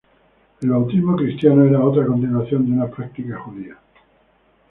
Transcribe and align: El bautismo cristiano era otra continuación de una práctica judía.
El 0.61 0.71
bautismo 0.71 1.15
cristiano 1.15 1.63
era 1.63 1.83
otra 1.85 2.03
continuación 2.07 2.65
de 2.65 2.71
una 2.71 2.89
práctica 2.89 3.37
judía. 3.37 3.77